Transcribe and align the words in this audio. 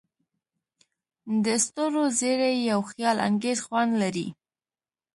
د 1.45 1.45
ستورو 1.65 2.03
زیرۍ 2.19 2.55
یو 2.69 2.79
خیالانګیز 2.91 3.59
خوند 3.65 3.91
لري. 4.01 4.27